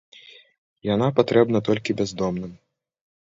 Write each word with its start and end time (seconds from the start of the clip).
Яна 0.93 1.09
патрэбна 1.19 1.61
толькі 1.69 1.97
бяздомным. 1.99 2.51